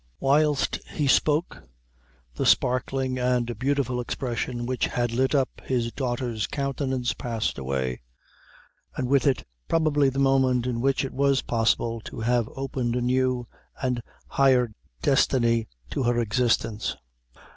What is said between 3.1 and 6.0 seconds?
and beautiful expression which had lit up his